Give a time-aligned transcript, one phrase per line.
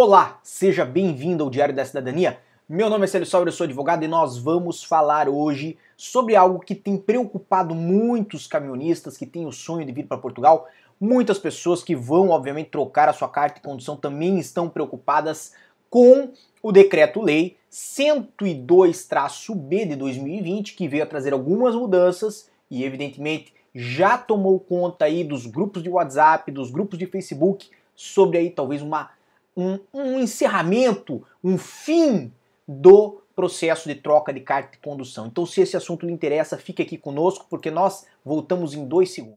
[0.00, 2.38] Olá, seja bem-vindo ao Diário da Cidadania.
[2.68, 6.60] Meu nome é Célio Sauer, eu sou advogado e nós vamos falar hoje sobre algo
[6.60, 10.68] que tem preocupado muitos caminhonistas que têm o sonho de vir para Portugal.
[11.00, 15.52] Muitas pessoas que vão, obviamente, trocar a sua carta de condução também estão preocupadas
[15.90, 16.30] com
[16.62, 24.60] o decreto-lei 102-B de 2020, que veio a trazer algumas mudanças e, evidentemente, já tomou
[24.60, 29.17] conta aí dos grupos de WhatsApp, dos grupos de Facebook, sobre aí talvez uma
[29.58, 32.32] um, um encerramento, um fim
[32.66, 35.26] do processo de troca de carta de condução.
[35.26, 39.36] Então, se esse assunto lhe interessa, fique aqui conosco, porque nós voltamos em dois segundos.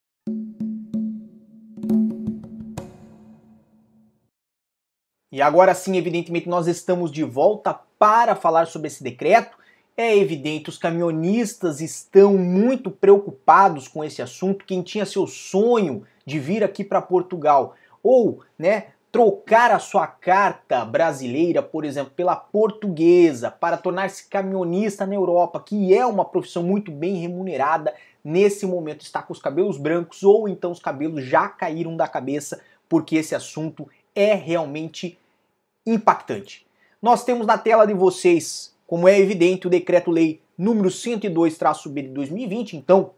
[5.32, 9.58] E agora sim, evidentemente, nós estamos de volta para falar sobre esse decreto.
[9.98, 14.66] É evidente, os caminhonistas estão muito preocupados com esse assunto.
[14.66, 20.86] Quem tinha seu sonho de vir aqui para Portugal ou, né, trocar a sua carta
[20.86, 26.92] brasileira, por exemplo, pela portuguesa, para tornar-se caminhonista na Europa, que é uma profissão muito
[26.92, 31.98] bem remunerada, nesse momento está com os cabelos brancos ou então os cabelos já caíram
[31.98, 35.20] da cabeça, porque esse assunto é realmente
[35.86, 36.66] impactante.
[37.02, 42.78] Nós temos na tela de vocês, como é evidente, o decreto-lei número 102-B de 2020,
[42.78, 43.12] então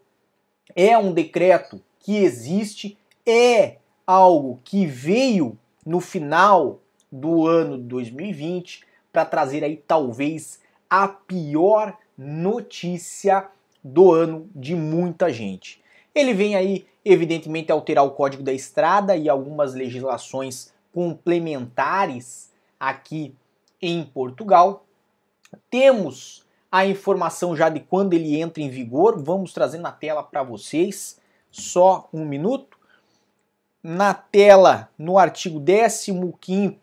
[0.76, 6.82] é um decreto que existe, é algo que veio no final
[7.12, 10.60] do ano 2020 para trazer aí talvez
[10.90, 13.48] a pior notícia
[13.84, 15.82] do ano de muita gente.
[16.14, 23.36] Ele vem aí, evidentemente, alterar o Código da Estrada e algumas legislações complementares aqui
[23.82, 24.86] em Portugal.
[25.70, 30.42] Temos a informação já de quando ele entra em vigor, vamos trazer na tela para
[30.42, 31.20] vocês.
[31.52, 32.78] Só um minuto
[33.84, 36.80] na tela, no artigo 15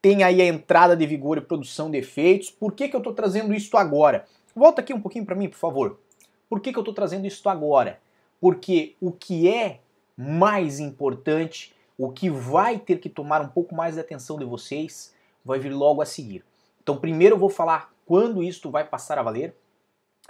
[0.00, 2.50] tem aí a entrada de vigor e produção de efeitos.
[2.50, 4.26] Por que, que eu estou trazendo isso agora?
[4.56, 6.00] Volta aqui um pouquinho para mim, por favor.
[6.48, 8.00] Por que, que eu estou trazendo isso agora?
[8.40, 9.80] Porque o que é
[10.16, 15.14] mais importante, o que vai ter que tomar um pouco mais de atenção de vocês,
[15.44, 16.44] vai vir logo a seguir.
[16.82, 19.54] Então, primeiro eu vou falar quando isto vai passar a valer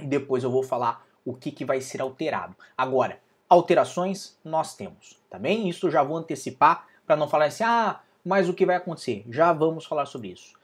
[0.01, 2.57] e depois eu vou falar o que, que vai ser alterado.
[2.77, 5.69] Agora, alterações nós temos, tá bem?
[5.69, 9.25] Isso já vou antecipar para não falar assim, ah, mas o que vai acontecer?
[9.29, 10.59] Já vamos falar sobre isso.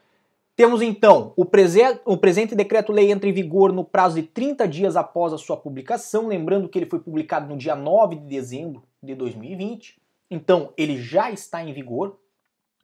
[0.55, 4.95] Temos então o, prese o presente decreto-lei entra em vigor no prazo de 30 dias
[4.95, 9.13] após a sua publicação, lembrando que ele foi publicado no dia 9 de dezembro de
[9.13, 10.01] 2020.
[10.31, 12.17] Então, ele já está em vigor,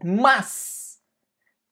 [0.03, 0.99] mas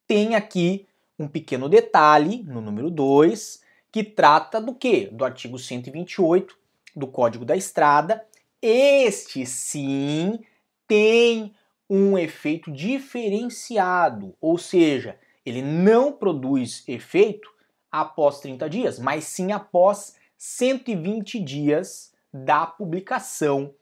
[0.08, 0.88] tem aqui
[1.20, 5.08] um pequeno detalhe no número 2 que trata do que?
[5.08, 6.58] Do artigo 128
[6.96, 8.25] do Código da Estrada,
[8.62, 10.40] este sim
[10.88, 11.53] tem
[11.90, 17.50] um efeito diferenciado, ou seja, ele não produz efeito
[17.91, 23.73] após 30 dias, mas sim após 120 dias da publicação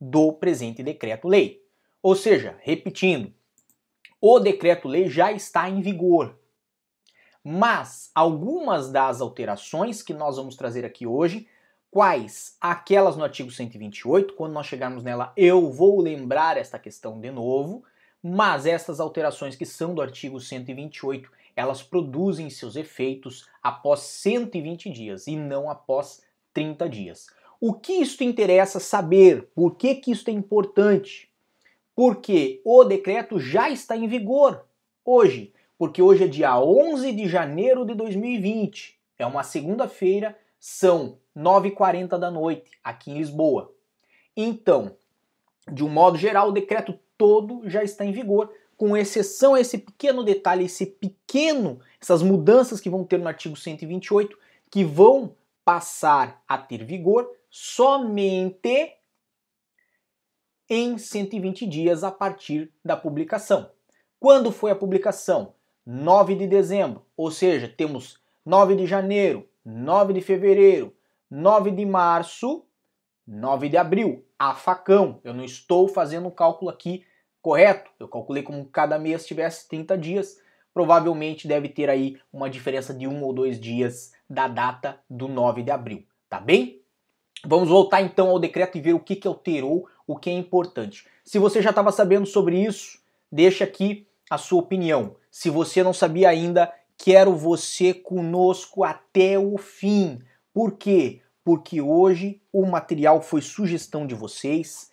[0.00, 1.60] do presente decreto-lei.
[2.02, 3.34] Ou seja, repetindo,
[4.20, 6.38] o decreto-lei já está em vigor.
[7.42, 11.48] Mas algumas das alterações que nós vamos trazer aqui hoje
[11.90, 12.56] Quais?
[12.60, 17.82] Aquelas no artigo 128, quando nós chegarmos nela eu vou lembrar esta questão de novo,
[18.22, 25.26] mas estas alterações que são do artigo 128, elas produzem seus efeitos após 120 dias
[25.26, 26.22] e não após
[26.52, 27.26] 30 dias.
[27.58, 29.48] O que isto interessa saber?
[29.54, 31.30] Por que, que isto é importante?
[31.96, 34.64] Porque o decreto já está em vigor
[35.04, 42.18] hoje, porque hoje é dia 11 de janeiro de 2020, é uma segunda-feira, são 9h40
[42.18, 43.72] da noite, aqui em Lisboa.
[44.36, 44.96] Então,
[45.70, 49.78] de um modo geral, o decreto todo já está em vigor, com exceção a esse
[49.78, 54.38] pequeno detalhe, esse pequeno, essas mudanças que vão ter no artigo 128,
[54.70, 58.94] que vão passar a ter vigor somente
[60.68, 63.70] em 120 dias a partir da publicação.
[64.20, 65.54] Quando foi a publicação?
[65.84, 70.94] 9 de dezembro, ou seja, temos 9 de janeiro, 9 de fevereiro,
[71.30, 72.64] 9 de março,
[73.26, 75.20] 9 de abril, a facão.
[75.22, 77.04] Eu não estou fazendo o um cálculo aqui
[77.42, 77.90] correto.
[77.98, 80.40] Eu calculei como cada mês tivesse 30 dias.
[80.72, 85.62] Provavelmente deve ter aí uma diferença de um ou dois dias da data do 9
[85.62, 86.82] de abril, tá bem?
[87.44, 91.06] Vamos voltar então ao decreto e ver o que, que alterou, o que é importante.
[91.24, 92.98] Se você já estava sabendo sobre isso,
[93.30, 95.16] deixa aqui a sua opinião.
[95.30, 100.20] Se você não sabia ainda, quero você conosco até o fim.
[100.52, 101.22] Por quê?
[101.44, 104.90] Porque hoje o material foi sugestão de vocês.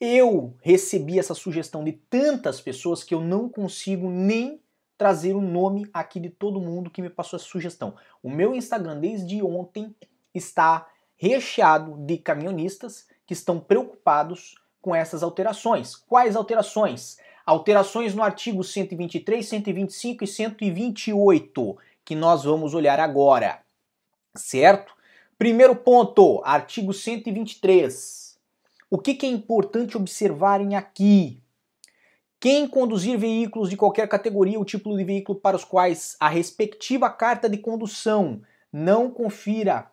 [0.00, 4.62] Eu recebi essa sugestão de tantas pessoas que eu não consigo nem
[4.96, 7.94] trazer o nome aqui de todo mundo que me passou essa sugestão.
[8.22, 9.94] O meu Instagram desde ontem
[10.32, 15.96] está recheado de caminhonistas que estão preocupados com essas alterações.
[15.96, 17.18] Quais alterações?
[17.48, 23.62] Alterações no artigo 123, 125 e 128, que nós vamos olhar agora.
[24.36, 24.92] Certo?
[25.38, 28.38] Primeiro ponto, artigo 123.
[28.90, 31.40] O que, que é importante observarem aqui?
[32.38, 37.08] Quem conduzir veículos de qualquer categoria ou tipo de veículo para os quais a respectiva
[37.08, 39.90] carta de condução não confira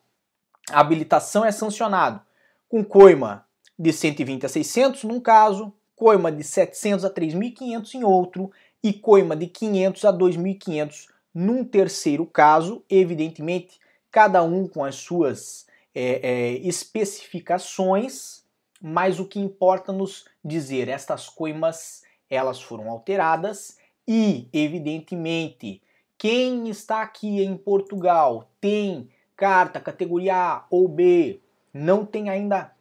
[0.70, 2.20] habilitação é sancionado
[2.68, 3.48] com coima
[3.80, 8.52] de 120 a 600 num caso, coima de 700 a 3.500 em outro
[8.84, 13.80] e coima de 500 a 2.500 num terceiro caso, evidentemente
[14.12, 18.44] cada um com as suas é, é, especificações,
[18.82, 23.78] mas o que importa nos dizer estas coimas elas foram alteradas
[24.08, 25.82] e, evidentemente,
[26.18, 31.42] quem está aqui em Portugal tem carta categoria A ou B,
[31.74, 32.75] não tem ainda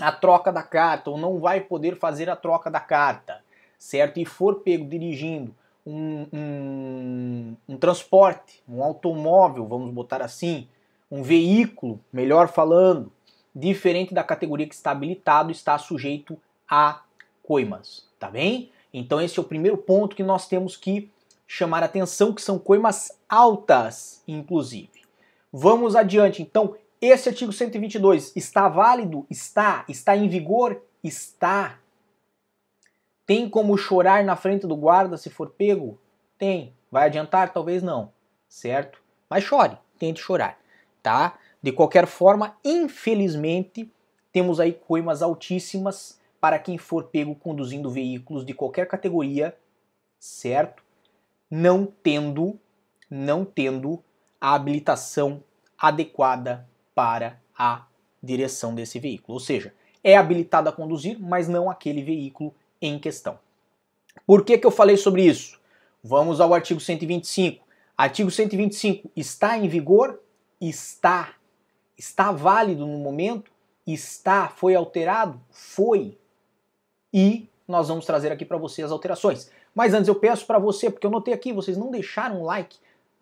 [0.00, 3.42] a troca da carta ou não vai poder fazer a troca da carta,
[3.78, 4.18] certo?
[4.18, 5.54] E for pego dirigindo
[5.86, 10.68] um, um, um transporte, um automóvel, vamos botar assim,
[11.10, 13.10] um veículo, melhor falando,
[13.54, 16.38] diferente da categoria que está habilitado, está sujeito
[16.68, 17.02] a
[17.42, 18.70] coimas, tá bem?
[18.92, 21.10] Então esse é o primeiro ponto que nós temos que
[21.46, 24.90] chamar atenção, que são coimas altas, inclusive.
[25.52, 26.42] Vamos adiante.
[26.42, 29.26] Então, esse artigo 122 está válido?
[29.28, 29.84] Está.
[29.88, 30.82] Está em vigor?
[31.02, 31.78] Está.
[33.26, 35.98] Tem como chorar na frente do guarda se for pego?
[36.38, 36.74] Tem.
[36.90, 37.52] Vai adiantar?
[37.52, 38.12] Talvez não.
[38.48, 39.02] Certo?
[39.28, 40.58] Mas chore, tente chorar,
[41.02, 41.36] tá?
[41.60, 43.90] De qualquer forma, infelizmente,
[44.32, 49.56] temos aí coimas altíssimas para quem for pego conduzindo veículos de qualquer categoria,
[50.18, 50.84] certo?
[51.50, 52.58] Não tendo,
[53.10, 54.02] não tendo
[54.40, 55.42] a habilitação
[55.76, 56.66] adequada
[56.96, 57.84] para a
[58.22, 59.34] direção desse veículo.
[59.34, 63.38] Ou seja, é habilitado a conduzir, mas não aquele veículo em questão.
[64.26, 65.60] Por que, que eu falei sobre isso?
[66.02, 67.62] Vamos ao artigo 125.
[67.98, 70.18] Artigo 125 está em vigor?
[70.58, 71.34] Está.
[71.98, 73.50] Está válido no momento?
[73.86, 74.48] Está.
[74.48, 75.38] Foi alterado?
[75.50, 76.16] Foi
[77.12, 79.50] e nós vamos trazer aqui para você as alterações.
[79.74, 82.78] Mas antes eu peço para você, porque eu notei aqui, vocês não deixaram um like,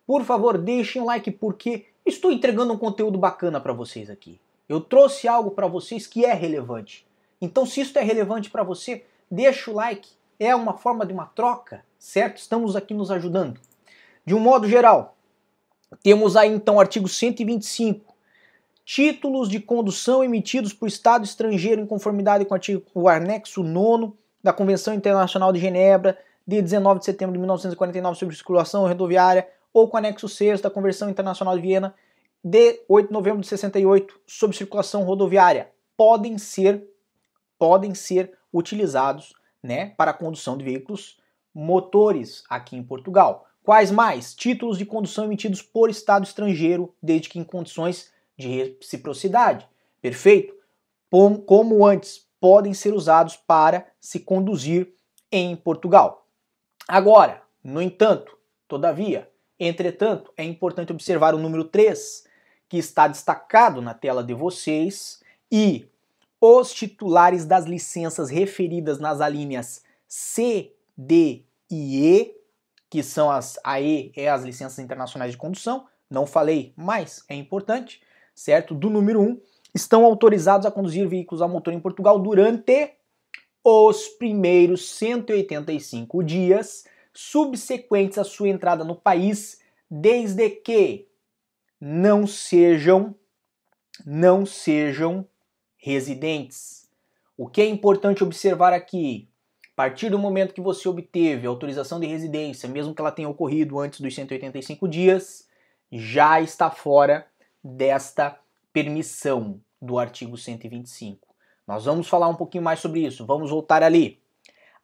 [0.07, 4.41] por favor, deixem um like porque estou entregando um conteúdo bacana para vocês aqui.
[4.69, 7.07] Eu trouxe algo para vocês que é relevante.
[7.41, 10.11] Então, se isso é relevante para você, deixa o like.
[10.39, 12.39] É uma forma de uma troca, certo?
[12.39, 13.61] Estamos aqui nos ajudando.
[14.25, 15.17] De um modo geral,
[16.03, 18.15] temos aí então o artigo 125,
[18.85, 24.13] títulos de condução emitidos por Estado estrangeiro em conformidade com o, artigo, o anexo 9
[24.43, 29.89] da Convenção Internacional de Genebra de 19 de setembro de 1949 sobre circulação rodoviária ou
[29.89, 31.95] com o anexo 6 da Convenção Internacional de Viena
[32.43, 36.89] de 8 de novembro de 68 sobre circulação rodoviária podem ser
[37.59, 39.33] podem ser utilizados,
[39.63, 41.19] né, para a condução de veículos
[41.55, 43.47] motores aqui em Portugal.
[43.63, 44.35] Quais mais?
[44.35, 49.67] Títulos de condução emitidos por Estado estrangeiro, desde que em condições de reciprocidade.
[50.03, 50.55] Perfeito?
[51.47, 54.95] Como antes, podem ser usados para se conduzir
[55.33, 56.29] em Portugal.
[56.87, 58.37] Agora, no entanto,
[58.69, 59.31] todavia,
[59.67, 62.27] entretanto, é importante observar o número 3,
[62.69, 65.87] que está destacado na tela de vocês, e
[66.41, 72.37] os titulares das licenças referidas nas alíneas C, D e E,
[72.91, 78.01] que são as AE, é as licenças internacionais de condução, não falei, mas é importante,
[78.35, 78.75] certo?
[78.75, 79.41] Do número 1,
[79.75, 82.93] estão autorizados a conduzir veículos a motor em Portugal durante
[83.65, 91.09] os primeiros 185 dias subsequentes à sua entrada no país, desde que
[91.81, 93.15] não sejam
[94.05, 95.27] não sejam
[95.77, 96.89] residentes.
[97.37, 99.29] O que é importante observar aqui,
[99.73, 103.29] a partir do momento que você obteve a autorização de residência, mesmo que ela tenha
[103.29, 105.49] ocorrido antes dos 185 dias,
[105.91, 107.27] já está fora
[107.63, 108.39] desta
[108.73, 111.29] permissão do artigo 125.
[111.67, 114.21] Nós vamos falar um pouquinho mais sobre isso, vamos voltar ali.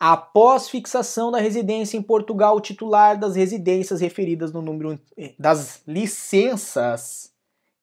[0.02, 4.98] Após fixação da residência em Portugal, o titular das residências referidas no número
[5.38, 7.34] das licenças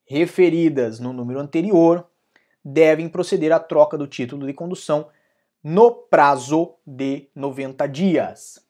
[0.03, 2.07] referidas no número anterior
[2.65, 5.09] devem proceder à troca do título de condução
[5.63, 8.65] no prazo de 90 dias.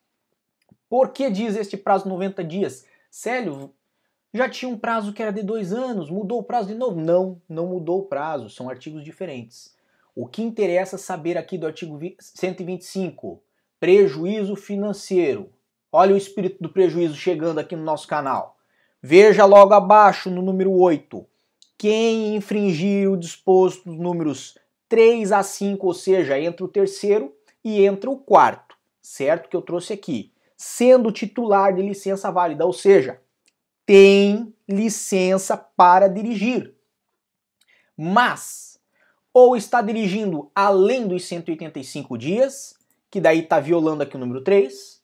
[0.89, 2.85] Por que diz este prazo de 90 dias?
[3.09, 3.73] Célio,
[4.33, 6.99] já tinha um prazo que era de dois anos, mudou o prazo de novo?
[6.99, 9.76] Não, não mudou o prazo, são artigos diferentes.
[10.19, 13.39] O que interessa saber aqui do artigo 125,
[13.79, 15.51] prejuízo financeiro.
[15.91, 18.57] Olha o espírito do prejuízo chegando aqui no nosso canal.
[18.99, 21.23] Veja logo abaixo no número 8.
[21.77, 24.57] Quem infringir o disposto dos números
[24.89, 27.31] 3 a 5, ou seja, entre o terceiro
[27.63, 29.47] e entre o quarto, certo?
[29.47, 30.33] Que eu trouxe aqui.
[30.57, 33.21] Sendo titular de licença válida, ou seja,
[33.85, 36.73] tem licença para dirigir.
[37.95, 38.66] Mas,
[39.39, 42.73] ou está dirigindo além dos 185 dias,
[43.07, 44.99] que daí está violando aqui o número 3,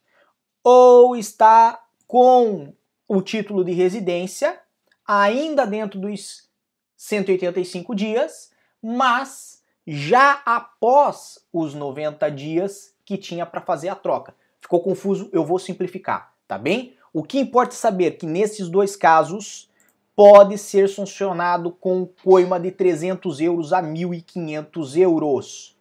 [0.64, 2.74] ou está com
[3.08, 4.60] o título de residência
[5.06, 6.50] ainda dentro dos
[6.98, 8.50] 185 dias,
[8.82, 14.34] mas já após os 90 dias que tinha para fazer a troca.
[14.60, 15.30] Ficou confuso?
[15.32, 16.96] Eu vou simplificar, tá bem?
[17.14, 19.70] O que importa é saber que nesses dois casos
[20.16, 25.78] pode ser sancionado com coima de 300 euros a 1.500 euros.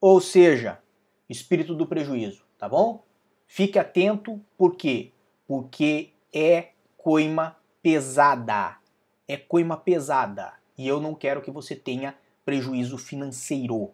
[0.00, 0.78] Ou seja,
[1.28, 3.04] espírito do prejuízo, tá bom?
[3.46, 5.12] Fique atento, por quê?
[5.46, 8.76] Porque é coima pesada.
[9.26, 10.54] É coima pesada.
[10.76, 12.14] E eu não quero que você tenha
[12.44, 13.90] prejuízo financeiro.